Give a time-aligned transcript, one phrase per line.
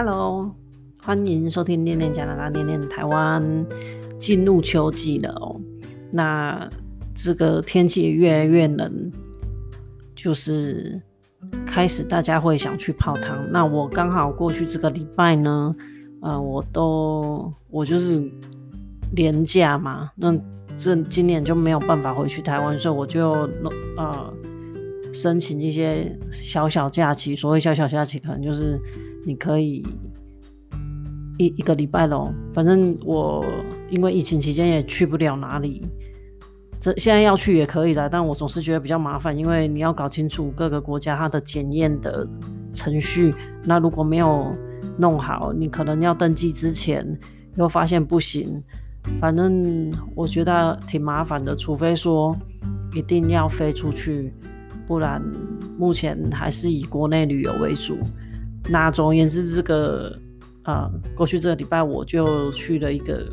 [0.00, 0.54] Hello，
[1.02, 3.42] 欢迎收听《念念加拿大，念念台湾》。
[4.16, 5.60] 进入秋季了哦，
[6.12, 6.70] 那
[7.16, 9.10] 这个天气越来越冷，
[10.14, 11.02] 就是
[11.66, 13.50] 开始大家会想去泡汤。
[13.50, 15.74] 那我刚好过去这个礼拜呢，
[16.22, 18.22] 呃，我都我就是
[19.16, 20.32] 连假嘛，那
[20.76, 23.50] 这今年就没有办法回去台湾，所以我就
[23.96, 24.32] 呃
[25.12, 27.34] 申请一些小小假期。
[27.34, 28.80] 所谓小小假期，可能就是
[29.28, 29.84] 你可以。
[31.40, 33.44] 一一个礼拜咯，反正我
[33.88, 35.86] 因为疫情期间也去不了哪里，
[36.80, 42.26] 这现在要去也可以的，但我总是觉得比较麻烦，因为你要搞清楚各个国家它的检验的
[42.72, 44.50] 程序，那如果没有
[44.98, 47.06] 弄好，你可能要登记之前
[47.54, 48.60] 又发现不行，
[49.20, 52.36] 反正我觉得挺麻烦的，除非说
[52.92, 54.34] 一定要飞出去，
[54.88, 55.22] 不然
[55.78, 57.96] 目前还是以国内旅游为主。
[58.68, 60.18] 那总而言之，这个。
[60.64, 63.24] 啊、过去这个礼拜我就去了一个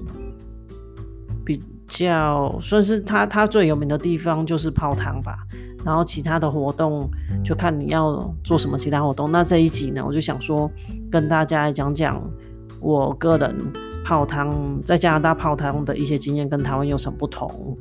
[1.43, 5.39] 比较算是它它最有名的地方，就是泡汤吧。
[5.83, 7.09] 然后其他的活动
[7.43, 9.29] 就看你要做什么其他活动。
[9.33, 10.71] 那这一集呢，我就想说
[11.11, 12.23] 跟大家讲讲
[12.79, 13.53] 我个人
[14.05, 17.77] 泡汤在加拿大泡汤的一些经验，跟台湾有什么不同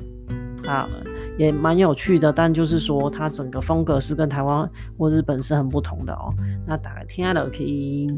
[0.66, 0.88] 啊，
[1.38, 2.32] 也蛮有趣的。
[2.32, 4.68] 但就是说它整个风格是跟台湾
[4.98, 6.34] 或日本是很不同的哦。
[6.66, 8.08] 那大家听了可以。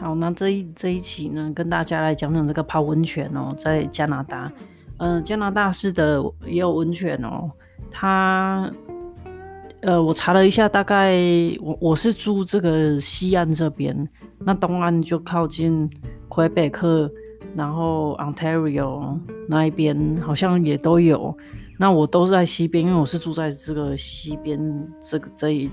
[0.00, 4.50] 好，那这一这一期呢，跟大家来讲讲这个泡温泉哦，在加拿大，
[4.98, 7.50] 嗯、加拿大是的也有温泉哦。
[7.90, 8.70] 它，
[9.82, 11.16] 呃，我查了一下，大概
[11.60, 15.88] 我我是住这个西岸这边，那东岸就靠近
[16.28, 17.10] 魁北克。
[17.56, 21.36] 然后 Ontario 那一边好像也都有，
[21.80, 25.68] 那我都是在西边，因为我是住在这个西边这个这一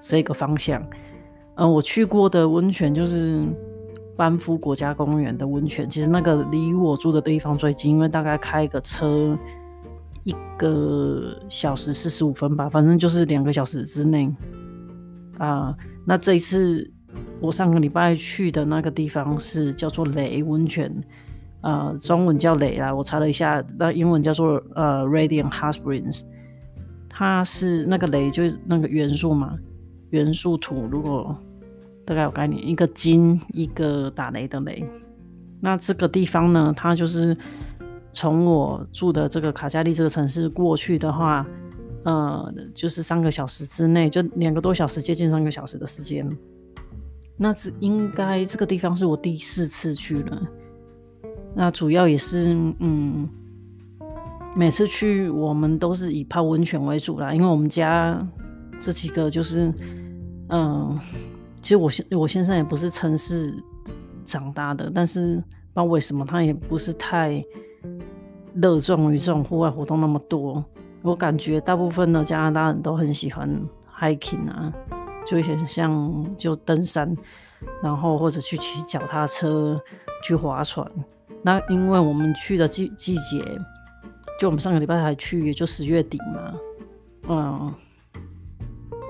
[0.00, 0.82] 这个方向。
[0.82, 3.46] 嗯、呃，我去过的温泉就是
[4.16, 9.38] 班夫国家公园的温泉，其实那个离我住的地方最近，因为大概开个车
[10.24, 14.28] 一个小时四十五分吧，反正就是两个小时之内。
[15.38, 15.74] 啊、
[16.04, 16.90] 那这一次。
[17.40, 20.90] 我上个礼拜去的那个地方是叫做雷温泉，
[21.60, 22.92] 呃，中文叫雷啦。
[22.92, 26.22] 我查了一下，那英文叫做呃 Radiant Hot Springs。
[27.08, 29.56] 它是那个雷就是那个元素嘛，
[30.10, 30.88] 元素土。
[30.90, 31.36] 如果
[32.04, 34.84] 大概有概念，一个金，一个打雷的雷。
[35.60, 37.36] 那这个地方呢，它就是
[38.14, 41.44] 从我住的这个卡加利这个城市过去的话，
[42.04, 46.26] 呃，就是三个小时之内，就两个多小时，接近三个小时的时间。
[47.36, 50.42] 那是应该这个地方是我第四次去了，
[51.52, 53.28] 那主要也是嗯，
[54.54, 58.24] 每次去我们都是以泡温泉为主啦，因为我们家
[58.78, 59.74] 这几个就是
[60.50, 60.96] 嗯，
[61.60, 63.52] 其实我先我先生也不是城市
[64.24, 67.44] 长大的，但是不知道为什么他也不是太
[68.54, 70.64] 热衷于这种户外活动那么多，
[71.02, 73.48] 我感觉大部分的加拿大人都很喜欢
[73.98, 74.72] hiking 啊。
[75.26, 77.16] 就很像就登山，
[77.82, 79.80] 然后或者去骑脚踏车、
[80.22, 80.86] 去划船。
[81.40, 83.42] 那因为我们去的季季节，
[84.38, 86.54] 就我们上个礼拜还去，也就十月底嘛，
[87.30, 87.74] 嗯，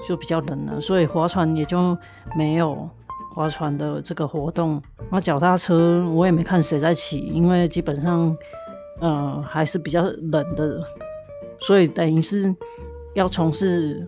[0.06, 1.99] 就比较冷了，所以划船也就
[2.37, 2.88] 没有
[3.34, 4.81] 划船的这个活动。
[5.11, 8.32] 那脚踏车我也没看谁在骑，因为基本上，
[9.00, 10.82] 嗯，还是比较冷的，
[11.60, 12.55] 所以等于是
[13.15, 14.06] 要从事。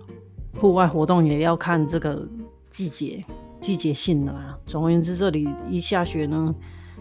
[0.58, 2.26] 户外活动也要看这个
[2.70, 3.22] 季节、
[3.60, 4.56] 季节性的嘛。
[4.64, 6.54] 总而言之，这里一下雪呢，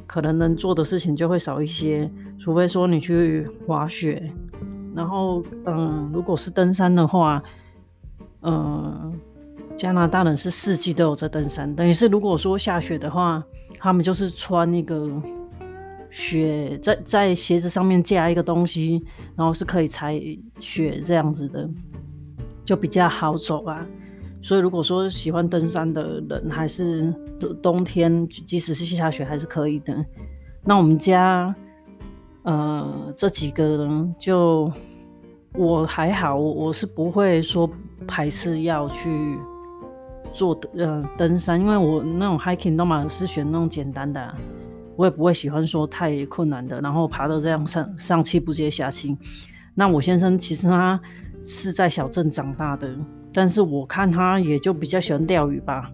[0.06, 4.29] 可能能做的事情就会少一些，除非说你去滑雪。
[4.94, 7.41] 然后，嗯，如果是登山的话，
[8.41, 9.17] 嗯，
[9.78, 11.73] 加拿大人是四季都有在登山。
[11.73, 13.41] 等于是，如果说下雪的话，
[13.79, 15.09] 他们就是穿那个
[16.17, 19.03] 雪，在在鞋子上面架一个东西，
[19.35, 20.17] 然后是可以踩
[20.59, 21.70] 雪这样子的。
[22.64, 23.85] 就比较好走啊，
[24.41, 27.14] 所以如果说喜欢登山的人，还是
[27.62, 29.94] 冬天，即使是下雪还是可以的。
[30.64, 31.53] 那我们家，
[32.41, 34.72] 呃，这几个人就
[35.53, 37.70] 我还好，我是不会说
[38.08, 39.38] 排斥要去
[40.34, 44.34] 做呃登山，因为我那种 hiking 都嘛是选那种简单的，
[44.96, 49.18] 我也不会喜欢说太困难的，然后爬到这样上上气不接下气。
[49.74, 51.00] 那我先生其实他。
[51.47, 52.97] 是在小镇长大的，
[53.32, 55.92] 但是我看他也就比较喜欢钓鱼吧。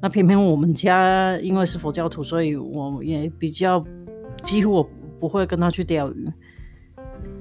[0.00, 3.84] 那偏偏我们家因为是佛教徒，所以我也比较
[4.42, 4.90] 几乎我
[5.20, 6.26] 不会跟他去钓鱼。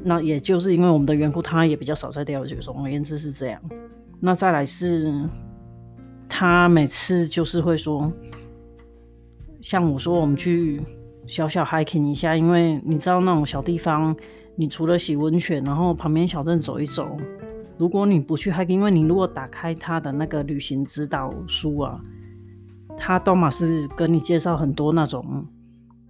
[0.04, 2.54] 那也就是因为我们的缘故，他也比较少在钓鱼。
[2.56, 3.62] 总而言之是这样。
[4.19, 5.10] 那再来是，
[6.27, 8.12] 他每次就是会说，
[9.62, 10.81] 像我说我们去
[11.25, 14.15] 小小 hiking 一下，因为你知道那种小地方，
[14.55, 17.17] 你除了洗温泉，然后旁边小镇走一走，
[17.77, 21.99] 如果你不去 hiking，因为你如果打开他的那个旅行指导书啊，
[22.97, 25.45] 他都嘛是跟你介绍很多那种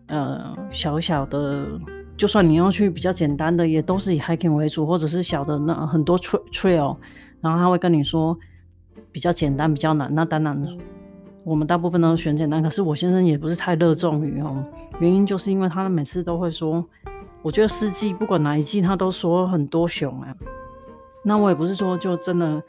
[0.07, 1.79] 呃小小的，
[2.17, 6.97] 就算你要去比较简单的，也都是以 hiking 为主，或者是小的那很多 trail。
[7.41, 8.37] 然后他会跟你说
[9.11, 10.13] 比较简单，比较难。
[10.15, 10.65] 那当然，
[11.43, 12.61] 我们大部分都选简单。
[12.61, 14.63] 可是我先生也不是太热衷于哦，
[14.99, 16.83] 原因就是因为他每次都会说，
[17.41, 20.33] 我觉得四季不管哪一季，他都说很多熊啊。
[21.23, 22.61] 那我也不是说就真的，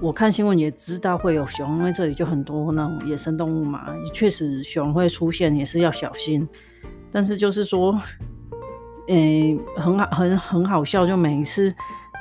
[0.00, 6.48] 我看新闻也知道会有熊，因为这里就很多那种野生动物嘛，确实熊会出现，也是要小心。
[7.10, 7.98] 但是就是说，
[9.08, 11.74] 诶，很好，很很好笑，就每一次。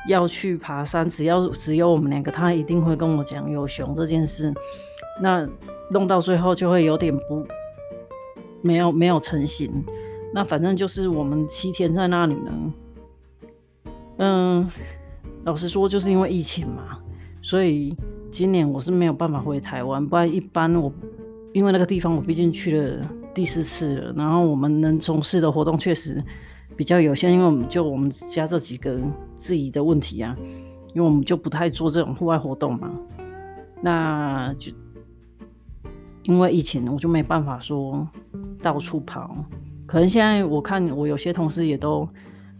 [0.09, 4.53] 要去爬山，只要只有我们两个，他一定会跟我讲有熊这件事。
[5.21, 5.47] 那
[5.89, 7.45] 弄到最后就会有点不
[8.61, 9.83] 没有没有成型。
[10.33, 12.73] 那反正就是我们七天在那里呢。
[14.17, 14.69] 嗯，
[15.43, 16.99] 老实说，就是因为疫情嘛，
[17.41, 17.95] 所以
[18.31, 20.05] 今年我是没有办法回台湾。
[20.05, 20.91] 不然一般我
[21.53, 26.23] 因为那个地方我毕竟去了第四次了，然后我们能从事的活动确实。
[26.75, 28.99] 比较有限，因为我们就我们家这几个
[29.35, 30.35] 自己的问题啊，
[30.95, 32.89] 因为我们就不太做这种户外活动嘛，
[33.79, 34.71] 那就
[36.23, 38.07] 因为疫情，我就没办法说
[38.61, 39.35] 到处跑。
[39.85, 42.07] 可能现在我看我有些同事也都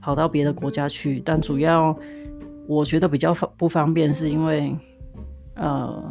[0.01, 1.97] 跑到别的国家去，但主要
[2.67, 4.75] 我觉得比较方不方便，是因为
[5.55, 6.03] 呃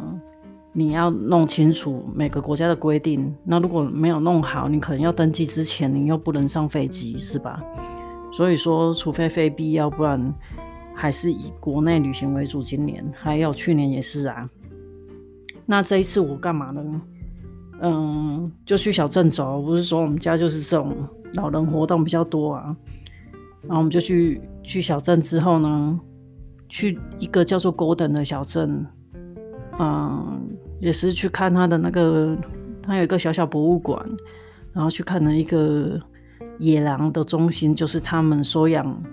[0.71, 7.63] 你要弄清楚每个国家的规定，那如果没有弄好，你可能要登机之前你又不能上飞机，是吧？
[8.31, 10.33] 所以说，除非非必要，不然
[10.95, 12.63] 还是以国内旅行为主。
[12.63, 14.49] 今年还有去年也是啊。
[15.67, 17.01] 那这一次我干嘛呢？
[17.81, 19.61] 嗯，就去小镇走。
[19.61, 20.95] 不是说我们家就是这种
[21.33, 22.75] 老人活动比较多啊。
[23.61, 25.99] 然后我们就去去小镇之后呢，
[26.69, 28.85] 去一个叫做 Golden 的小镇，
[29.79, 30.41] 嗯，
[30.79, 32.37] 也是去看他的那个，
[32.81, 33.99] 他有一个小小博物馆，
[34.71, 35.99] 然后去看了一个。
[36.59, 39.03] 野狼的中心就是他们收养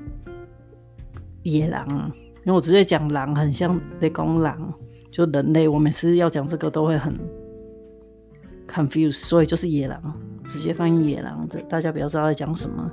[1.42, 2.12] 野狼啊，
[2.44, 4.72] 因为我直接讲狼很像在讲狼，
[5.10, 5.66] 就人类。
[5.66, 7.18] 我每次要讲这个都会很
[8.70, 10.00] confuse，所以就是野狼，
[10.44, 12.90] 直接翻译野狼，这大家比较知道在讲什么。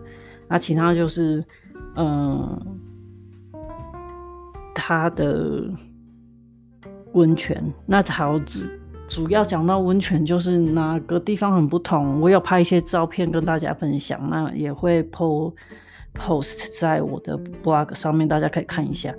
[0.48, 1.44] 那其他就是，
[1.96, 2.60] 嗯，
[4.74, 5.70] 它的
[7.14, 8.80] 温泉，那桃子。
[9.08, 12.20] 主要讲到温泉，就是哪个地方很不同。
[12.20, 15.54] 我有拍一些照片跟大家分享，那也会 po
[16.14, 19.16] post 在我的 blog 上面，大家可以看一下。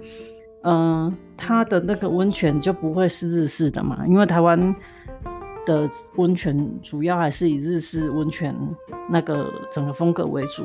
[0.65, 4.77] 嗯，它的那个温泉就不会是日式的嘛，因为台湾
[5.69, 8.57] 的温泉主要还是以日式温泉
[9.09, 10.65] 那个整个风格为主，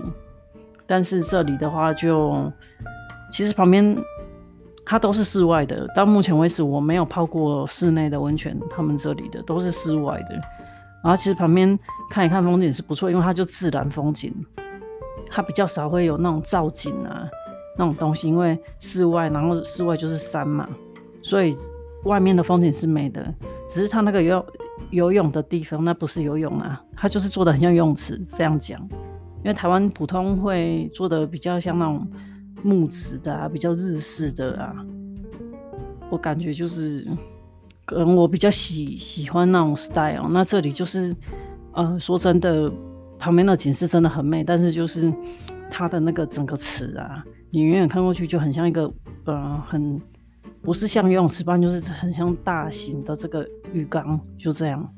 [0.87, 2.51] 但是这里的话就
[3.29, 3.95] 其实旁边。
[4.85, 10.35] 它都是室外的，到目前为止我没有泡过室内的温泉，他们这里的都是室外的。
[11.01, 11.79] 然后其实旁边
[12.09, 14.35] 看一看风景是不错，因为它就自然风景，
[15.29, 17.25] 它比较少会有那种造景啊
[17.77, 20.67] 那种东西，因为室外，然后室外就是山嘛，
[21.21, 21.55] 所以
[22.03, 23.33] 外面的风景是美的。
[23.69, 24.45] 只是它那个要
[24.91, 28.79] 游泳的地方，那不是游泳啊，它就是做的很像游泳池这样讲，
[29.43, 32.07] 因为台湾普通会做的比较像那种。
[32.65, 34.73] 木质的啊，比较日式的啊，
[36.09, 37.05] 我感觉就是，
[37.83, 40.29] 可能我比较喜喜欢那种 style。
[40.29, 41.13] 那这里就是，
[41.73, 42.71] 呃，说真的，
[43.19, 45.13] 旁边的景色真的很美，但是就是
[45.69, 48.89] 它的那个整个池啊，你远远看过去就很像一个，
[49.25, 49.99] 呃，很
[50.63, 54.89] 不是像游泳池般，就是很像大型的这个浴缸，就这样。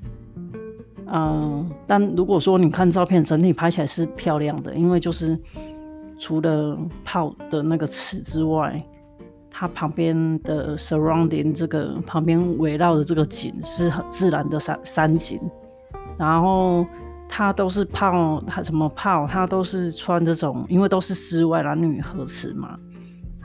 [1.08, 5.38] 嗯、但如果说你看照片，整体拍起来是漂亮的，因为就是。
[6.18, 8.82] 除了泡的那个池之外，
[9.52, 15.38] 它旁边的 surrounding 这个旁边围绕的这个景是很自然的山山景，
[16.18, 16.88] 然后
[17.28, 19.28] 它都是泡，它怎么泡？
[19.28, 22.80] 它都是穿这种，因为都是室外男女合池嘛，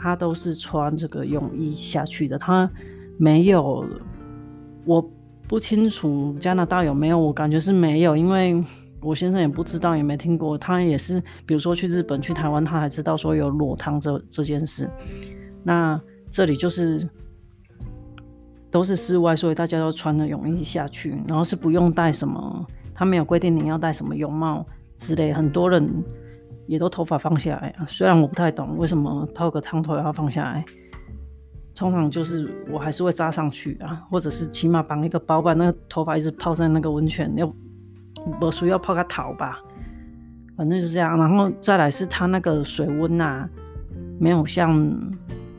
[0.01, 2.71] 他都是穿这个泳衣下去的，他
[3.19, 3.85] 没有，
[4.85, 5.05] 我
[5.47, 8.63] 不清楚加拿大有没有，我感觉是没有，因为。
[9.03, 10.59] 我先生也不知道，也没听过。
[10.59, 14.87] 他也是，比如说去日本、去台湾，他还知道说有裸汤这这件事。
[15.63, 15.99] 那
[16.31, 17.09] 这里就是
[18.71, 24.67] 都是室外，所以大家都穿着泳衣下去，然后是不用戴什么，他没有规定你要戴什么泳帽
[24.99, 25.33] 之类。
[25.33, 25.91] 很多人
[26.71, 27.85] 也都头发放下来啊。
[27.85, 30.65] 虽然我不太懂为什么泡个汤头要放下来，
[31.75, 37.53] 通常就是我还是会扎上去啊，或者是起码绑一个包，把那个头发一直泡在那个温泉，要
[38.39, 39.59] 不需要泡个头吧。
[40.57, 43.49] 反正就是这样，然后再来是它那个水温啊，
[44.21, 44.71] 没有像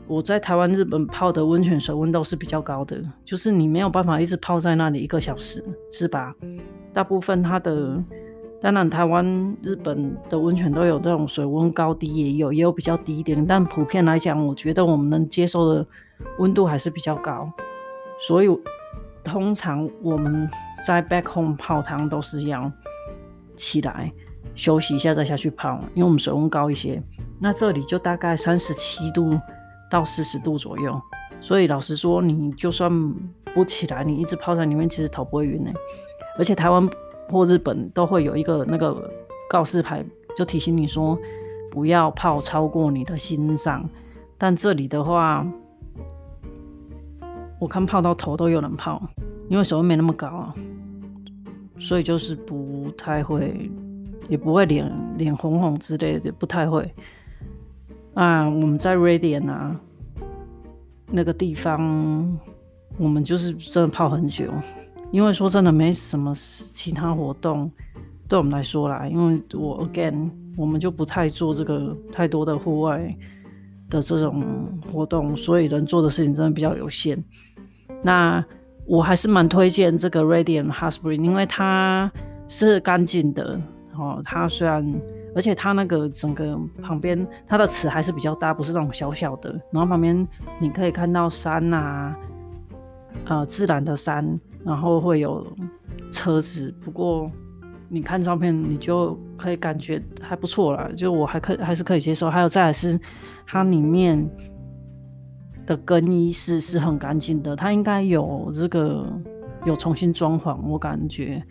[0.06, 6.34] 我在台湾、日本泡的温泉水温都是比较高的，就是你没有办法一直泡在那里一个小时，是吧？
[6.92, 8.02] 大部分它的，
[8.62, 15.84] 当然台湾、日本的温泉都有这种水温高低也有，也有比较低一点，但普遍来讲，我觉得我们能接受的
[16.38, 17.50] 温度还是比较高，
[18.28, 18.48] 所以
[19.24, 20.48] 通常我们
[20.86, 22.70] 在 back home 泡汤都是要
[23.56, 24.12] 起来
[24.54, 27.02] 休息一下再下去泡，因为我们水温高一些。
[27.40, 29.36] 那这里就大概三十七度
[29.90, 31.02] 到四十度左右，
[31.40, 33.12] 所以老实说，你就算
[33.52, 35.72] 不起来，你一直泡在里面，其实头不会晕呢。
[36.38, 36.88] 而且台湾
[37.32, 39.10] 或日本都会有一个那个
[39.48, 40.04] 告示牌，
[40.36, 41.18] 就提醒你说
[41.70, 43.88] 不要泡超过你的心脏。
[44.36, 45.46] 但这里的话，
[47.58, 49.00] 我看泡到头都有人泡，
[49.48, 50.54] 因为水温没那么高啊，
[51.78, 53.70] 所以就是不太会，
[54.28, 56.92] 也不会脸脸红红之类的，不太会。
[58.14, 59.74] 啊，我们在瑞典啊
[61.06, 62.38] 那个地方，
[62.98, 64.44] 我们就是真的泡很久。
[65.12, 67.70] 因为说真的，没什么其他活动，
[68.26, 69.06] 对我们来说啦。
[69.06, 73.14] 因为我 again，我们就不太做这个太多的户外
[73.90, 74.42] 的这种
[74.90, 77.22] 活动，所以能做的事情真的比较有限。
[78.02, 78.42] 那
[78.86, 82.10] 我还是蛮推荐这个 Radiant Hot Spring，因为它
[82.48, 83.60] 是干净的
[83.94, 84.18] 哦。
[84.24, 84.82] 它虽然，
[85.36, 89.50] 而且它那个整个旁边，它的池还是比较大，不是那种小小的。
[89.70, 90.26] 然后旁边
[90.58, 92.16] 你可以看到山啊，
[93.26, 94.40] 呃，自然的山。
[94.64, 95.46] 然后会有
[96.10, 97.30] 车子，不过
[97.88, 102.30] 你看照片，你就可以感觉还不错啦，就我还可还是可以接受。
[102.30, 102.98] 还有再来是
[103.46, 104.28] 它里面
[105.66, 109.12] 的更衣室是很干净的，它应该有这个
[109.66, 111.42] 有重新装潢，我感觉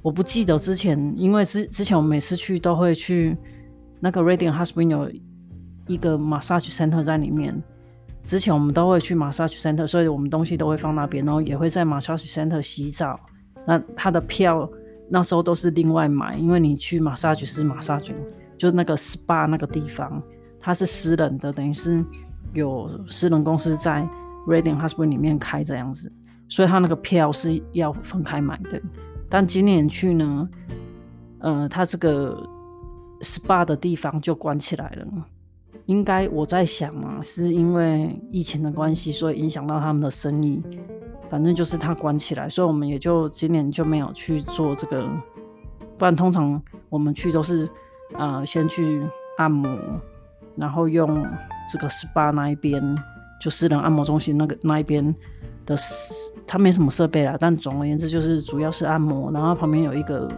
[0.00, 3.36] 我不记得之前，因为之之前我每次去都会去
[3.98, 5.12] 那个 Radiant Hospital 有
[5.86, 7.60] 一个 massage center 在里面。
[8.24, 13.18] 之前我们都会去 massage center，所以我们东西都会放那边，然后也会在 massage center 洗澡。
[13.66, 14.68] 那他的票
[15.08, 18.12] 那时候都是另外买，因为你去 massage 是 massage，
[18.56, 20.22] 就那个 spa 那个地方，
[20.60, 22.04] 它是私人的，等于是
[22.52, 24.06] 有私人公司在
[24.46, 26.10] Radiant Hot Spring 里面开这样子，
[26.48, 28.80] 所以他那个票是要分开买的。
[29.28, 30.48] 但今年去呢，
[31.38, 32.48] 呃，他这个
[33.20, 35.06] spa 的地方就关起来了。
[35.90, 40.62] 应该我在想啊，是因为疫情的关系，所以影响到他们的生意。
[41.28, 45.04] 反正就是他关起来，所以我们也就今年就没有去做这个。
[45.98, 47.68] 不然通常我们去都是，
[48.14, 49.02] 呃，先去
[49.38, 49.76] 按摩，
[50.54, 51.26] 然后用
[51.72, 52.96] 这个 SPA 那一边，
[53.40, 55.04] 就私人按摩中心那个那一边
[55.66, 55.76] 的，
[56.46, 57.36] 它没什么设备啦。
[57.40, 60.28] 但总而言之，就是主要是按摩，然后旁边有一个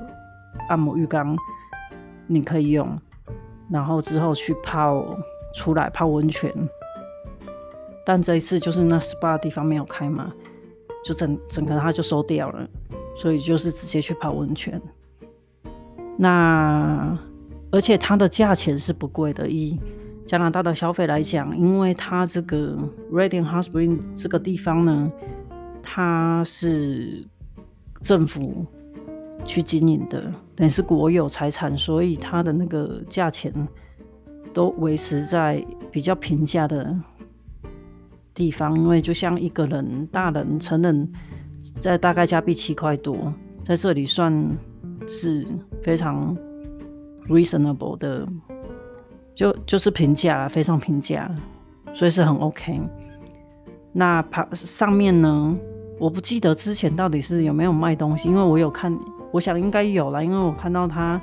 [0.71, 1.37] 按摩浴缸，
[2.27, 2.99] 你可以用，
[3.71, 5.05] 然后之后去泡。
[5.53, 6.53] 出来泡温泉，
[8.05, 10.33] 但这一次就是那 SPA 的地方没有开嘛，
[11.05, 12.69] 就整整个它就收掉了，
[13.17, 14.81] 所以就是直接去泡温泉。
[16.17, 17.19] 那
[17.71, 19.79] 而且它的价钱是不贵的，以
[20.27, 22.77] 加拿大的消费来讲，因为它这个
[23.11, 25.13] Reading Hot Spring 这个地方呢，
[25.83, 27.25] 它是
[28.01, 28.67] 政府
[29.45, 33.53] 去经营的，等于是国有财产，所以它的那个价钱。
[34.53, 36.95] 都维持在比较平价的
[38.35, 41.13] 地方，因为就像一个人，大人成人
[41.81, 43.33] 在大概加币七块多，
[43.63, 44.33] 在这里算
[45.07, 45.47] 是
[45.83, 46.37] 非常
[47.29, 48.27] reasonable 的，
[49.35, 51.31] 就就是平价，非常平价，
[51.93, 52.81] 所以是很 OK。
[53.93, 55.57] 那旁上面呢，
[55.99, 58.99] 我不记得之前到底是有没有卖东西，因为我有看，
[59.31, 61.21] 我想应该有啦，因为我看到他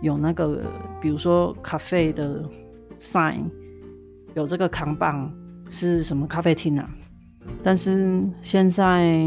[0.00, 0.62] 有那个，
[1.00, 2.42] 比如说咖啡的。
[3.00, 3.44] Sign
[4.34, 5.32] 有这个扛棒
[5.70, 6.88] 是什么咖啡厅啊？
[7.62, 9.24] 但是现在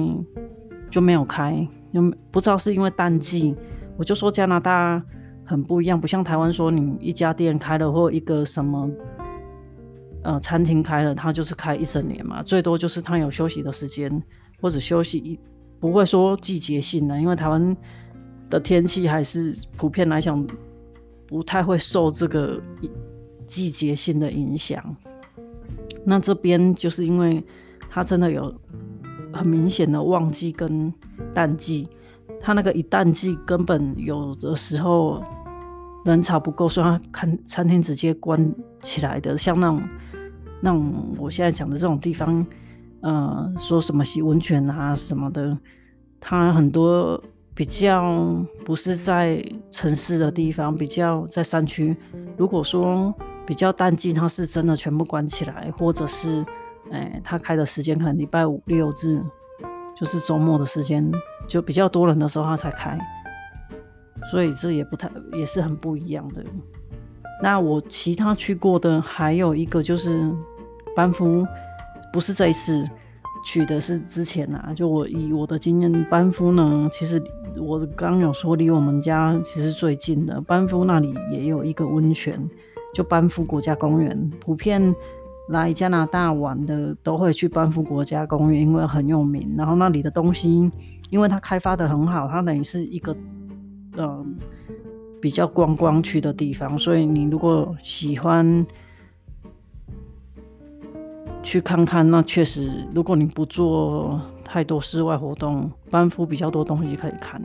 [0.89, 3.55] 就没有开，又不知道是因为淡季。
[3.97, 5.01] 我就说加拿大
[5.45, 8.89] 很不一样，不像台湾说你一家店开了或一个什么
[10.23, 14.11] 呃餐厅开了，它就是开一整年嘛，最多就是它有休息的时间
[14.61, 15.39] 或者休息一，
[15.79, 17.75] 不会说季节性的，因为台湾
[18.49, 20.45] 的天气还是普遍来讲
[21.27, 22.61] 不太会受这个。
[23.49, 24.95] 季节性的影响，
[26.05, 27.43] 那这边就是因为
[27.89, 28.53] 它真的有
[29.33, 30.93] 很明显的旺季跟
[31.33, 31.89] 淡季，
[32.39, 35.23] 它那个一淡季根本有的时候
[36.05, 38.53] 人潮不够，所以他看餐厅直接关
[38.83, 39.35] 起来的。
[39.35, 39.81] 像那种
[40.61, 42.45] 那种我现在讲的这种地方，
[43.01, 45.57] 呃，说什么洗温泉啊什么的，
[46.19, 47.21] 它很多
[47.55, 51.97] 比较不是在城市的地方，比较在山区。
[52.37, 53.13] 如果说
[53.49, 56.45] 比较淡季，它是真的全部关起来，或者是，
[56.91, 59.19] 哎，他开的时间可能礼拜五六日，
[59.97, 61.11] 就是周末的时间，
[61.47, 62.95] 就比较多人的时候他才开。
[64.29, 66.45] 所以这也不太，也是很不一样的。
[67.41, 70.31] 那我其他去过的还有一个就是
[70.95, 71.43] 班夫，
[72.13, 72.87] 不是这一次
[73.43, 74.71] 去的，是之前啊。
[74.75, 77.19] 就我以我的经验，班夫呢，其实
[77.59, 82.39] 我刚有说离我们家其实最近的，班夫那里也有一个温泉，
[82.93, 84.31] 就班夫国家公园。
[84.39, 84.95] 普遍
[85.49, 89.55] 来加拿大玩的都会去班夫国家公园，因为很有名。
[89.57, 90.71] 然后那里的东西，
[91.09, 93.15] 因为它开发的很好，它等于是一个。
[93.97, 94.37] 嗯，
[95.19, 98.65] 比较观光区的地方，所以你如果喜欢
[101.43, 107.41] 去看看，那确实，如果你不做太多室外活动，班夫比较多东西可以看，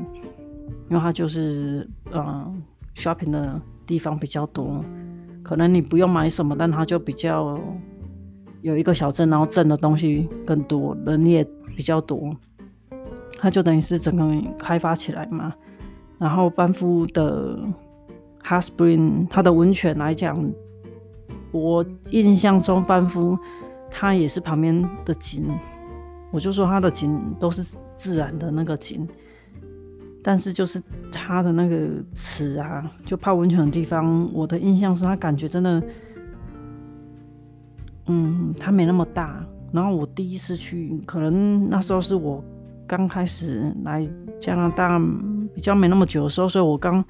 [0.90, 2.62] 因为它就是嗯
[2.94, 4.84] ，shopping 的地方比较多，
[5.44, 7.56] 可能你不用买什么，但它就比较
[8.62, 11.46] 有一个小镇，然后镇的东西更多，人也
[11.76, 12.34] 比较多，
[13.38, 15.54] 它就等于是整个开发起来嘛。
[16.18, 17.58] 然后班夫的
[18.42, 20.42] Hot Spring，它的温泉来讲，
[21.52, 23.38] 我印象中班夫
[23.90, 25.46] 它也是旁边的景，
[26.32, 29.06] 我就说它的景都是自然的那个景，
[30.24, 35.82] 但是就是它的那个池啊，就泡温泉的地方，我的印象是它感觉真的，
[38.06, 39.46] 嗯，它没那么大。
[39.70, 42.42] 然后我第一次去，可能那时候是我
[42.86, 44.04] 刚开始来
[44.40, 45.00] 加拿大。
[45.54, 47.04] 比较没那么久的时候，所以我刚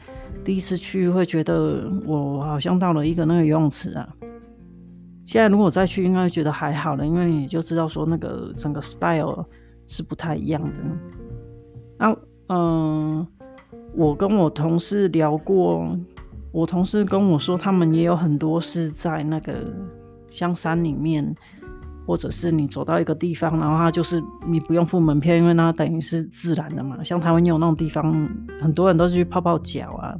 [0.44, 4.06] 第一次去会觉得我好像到了一个那个游泳池啊。
[5.24, 9.46] 现在如果再去，应该觉得还好了，因为你就知道说那个整个 style
[9.86, 10.80] 是不太一样的。
[11.96, 12.14] 啊，
[12.48, 13.26] 嗯、
[13.94, 15.96] 我跟我同事聊过，
[16.52, 19.72] 我同事跟我说，他们也有很多是在那个
[20.30, 21.34] 香山里面。
[22.06, 27.02] 或者是你走到一个地方，然后它就是你不用付门票，因为它等于是自然的嘛。
[27.02, 28.28] 像台湾有那种地方，
[28.60, 30.14] 很多人都是去泡泡脚啊，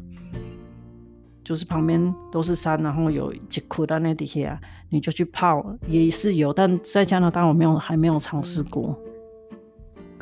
[1.45, 4.59] 就是旁边都是山，然后有几窟在那底下，
[4.89, 6.55] 你就去泡也是有。
[6.55, 8.99] 但在加拿大我没有还没有尝试过，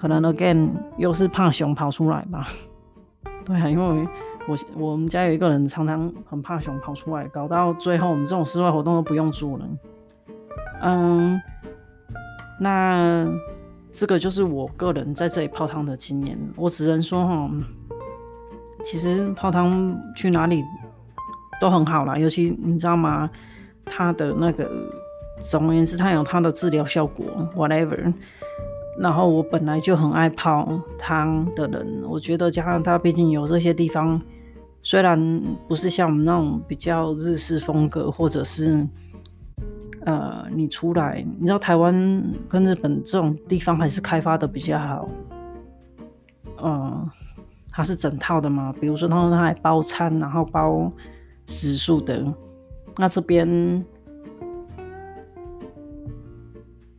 [0.03, 2.45] 可能 again 又是怕熊跑出来吧。
[3.47, 4.09] 对啊，因为
[4.49, 9.69] 我我们家有一个人常常很怕熊跑出来，搞到最后我们这种室外活动都不用做了。
[10.83, 11.41] 嗯，
[12.59, 13.29] 那
[13.93, 16.37] 这个就是我个人在这里泡汤的经验。
[16.57, 17.49] 我只能说哈，
[18.83, 20.65] 其实泡汤去哪里
[21.61, 23.31] 都很好啦，尤其你知道吗？
[23.85, 24.69] 它的那个，
[25.38, 28.12] 总而言之，它有它的治疗效果，whatever。
[28.98, 34.20] 然后我本来就很爱泡汤的人，我觉得加拿大毕竟有这些地方，
[34.83, 38.87] 虽然不是像我们那种比较日式风格，或者是。
[40.05, 41.94] 呃，你出来，你知道台湾
[42.48, 45.09] 跟日本这种地方还是开发的比较好。
[46.57, 47.09] 呃，
[47.70, 50.90] 它是整套的嘛，比如说他们它还包餐，然后包
[51.46, 52.20] 食宿的。
[52.96, 53.46] 那这边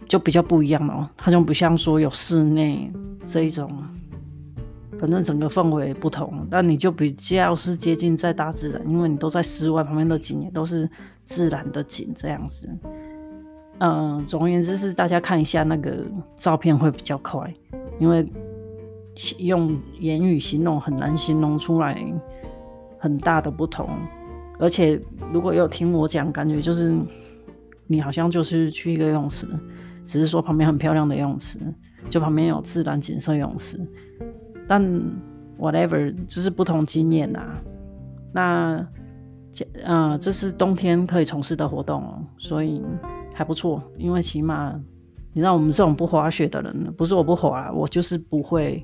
[0.07, 2.91] 就比较不一样了，它就不像说有室内
[3.23, 3.71] 这一种，
[4.99, 6.45] 反正整个氛围不同。
[6.49, 10.89] 但你就比较是接近在大自然，因为你都在室外，旁边的景也都是。
[11.25, 12.69] 自然的景这样子，
[13.77, 16.03] 嗯、总而言之是大家看一下那个
[16.35, 17.49] 照片会比较快，
[17.97, 18.25] 因为
[19.37, 21.97] 用言语形容很难形容出来
[22.99, 23.89] 很大的不同。
[24.59, 26.93] 而且如果有听我讲，感觉就是
[27.87, 29.47] 你好像就是去一个泳池，
[30.05, 31.59] 只是说旁边很漂亮的游泳池，
[32.09, 33.79] 就旁边有自然景色游泳池，
[34.67, 34.81] 但
[35.59, 37.61] whatever 就是不同经验呐、啊，
[38.33, 38.87] 那。
[39.83, 42.81] 嗯、呃，这是冬天可以从事的活动哦，所以
[43.35, 43.79] 还不错。
[43.99, 44.73] 因为起码，
[45.31, 48.83] 你知道我们这种不滑雪的人，不是我不滑，我就是不会，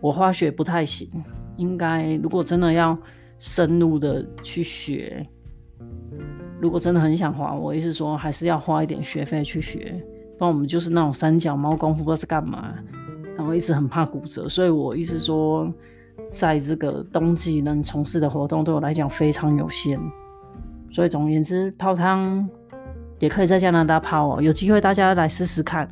[0.00, 1.10] 我滑雪不太行。
[1.56, 2.96] 应该如果真的要
[3.40, 5.26] 深入的去学，
[6.60, 9.94] 如果真的很想滑，我意思说还是要花一点学费去学。
[10.38, 12.74] 不然我们就是那种三脚猫功夫，不知道是干嘛，
[13.36, 15.72] 然后一直很怕骨折，所以我意思说。
[16.26, 19.98] 在这个冬季能从事的活动对我来讲非常有限，
[20.90, 22.46] 所以总而言之，泡汤
[23.18, 24.42] 也可以在加拿大泡哦。
[24.42, 25.88] 有机会大家来试试看。